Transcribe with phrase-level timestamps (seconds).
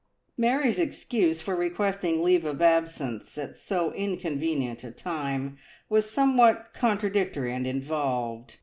[0.35, 7.53] Mary's excuse for requesting leave of absence at so inconvenient a time was somewhat contradictory
[7.53, 8.57] and involved.